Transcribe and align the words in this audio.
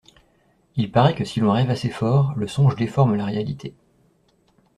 Il 0.77 0.91
paraît 0.91 1.13
que 1.13 1.23
si 1.25 1.39
l’on 1.39 1.51
rêve 1.51 1.69
assez 1.69 1.91
fort, 1.91 2.33
le 2.35 2.47
songe 2.47 2.75
déforme 2.75 3.13
la 3.13 3.25
réalité. 3.25 3.75